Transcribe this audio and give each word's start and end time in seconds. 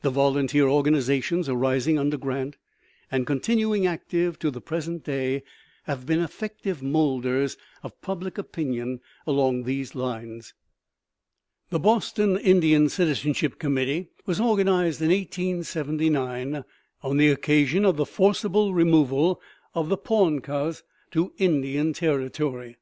The 0.00 0.08
volunteer 0.08 0.66
organizations 0.66 1.46
arising 1.46 1.98
under 1.98 2.16
Grant 2.16 2.56
and 3.12 3.26
continuing 3.26 3.86
active 3.86 4.38
to 4.38 4.50
the 4.50 4.62
present 4.62 5.04
day 5.04 5.42
have 5.84 6.06
been 6.06 6.20
effective 6.20 6.82
molders 6.82 7.58
of 7.82 8.00
public 8.00 8.38
opinion 8.38 9.00
along 9.26 9.64
these 9.64 9.94
lines. 9.94 10.54
The 11.68 11.78
Boston 11.78 12.38
Indian 12.38 12.88
Citizenship 12.88 13.58
Committee 13.58 14.08
was 14.24 14.40
organized 14.40 15.02
in 15.02 15.08
1879, 15.10 16.64
on 17.02 17.16
the 17.18 17.28
occasion 17.28 17.84
of 17.84 17.98
the 17.98 18.06
forcible 18.06 18.72
removal 18.72 19.42
of 19.74 19.90
the 19.90 19.98
Poncas 19.98 20.82
to 21.10 21.34
Indian 21.36 21.92
Territory. 21.92 22.78